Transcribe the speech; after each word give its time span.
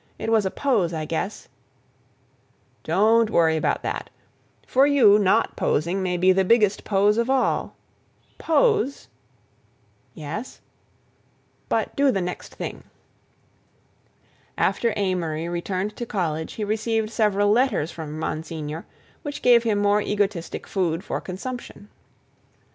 It 0.17 0.31
was 0.31 0.47
a 0.47 0.49
pose, 0.49 0.93
I 0.95 1.05
guess." 1.05 1.47
"Don't 2.83 3.29
worry 3.29 3.55
about 3.55 3.83
that; 3.83 4.09
for 4.65 4.87
you 4.87 5.19
not 5.19 5.55
posing 5.55 6.01
may 6.01 6.17
be 6.17 6.31
the 6.31 6.43
biggest 6.43 6.83
pose 6.83 7.19
of 7.19 7.29
all. 7.29 7.75
Pose—" 8.39 9.07
"Yes?" 10.15 10.59
"But 11.69 11.95
do 11.95 12.09
the 12.09 12.19
next 12.19 12.55
thing." 12.55 12.83
After 14.57 14.91
Amory 14.95 15.47
returned 15.47 15.95
to 15.97 16.07
college 16.07 16.53
he 16.53 16.63
received 16.63 17.11
several 17.11 17.51
letters 17.51 17.91
from 17.91 18.17
Monsignor 18.17 18.87
which 19.21 19.43
gave 19.43 19.61
him 19.61 19.77
more 19.77 20.01
egotistic 20.01 20.65
food 20.65 21.03
for 21.03 21.21
consumption. 21.21 21.89